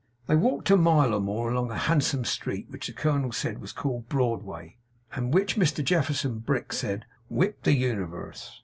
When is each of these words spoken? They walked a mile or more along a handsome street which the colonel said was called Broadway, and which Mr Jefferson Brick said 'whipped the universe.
They 0.25 0.35
walked 0.35 0.71
a 0.71 0.77
mile 0.77 1.13
or 1.13 1.19
more 1.19 1.51
along 1.51 1.69
a 1.69 1.77
handsome 1.77 2.25
street 2.25 2.65
which 2.71 2.87
the 2.87 2.93
colonel 2.93 3.31
said 3.31 3.61
was 3.61 3.71
called 3.71 4.09
Broadway, 4.09 4.77
and 5.13 5.31
which 5.31 5.57
Mr 5.57 5.83
Jefferson 5.85 6.39
Brick 6.39 6.73
said 6.73 7.05
'whipped 7.29 7.65
the 7.65 7.73
universe. 7.75 8.59